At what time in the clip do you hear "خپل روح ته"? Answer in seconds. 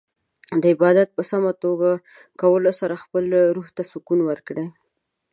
3.03-3.81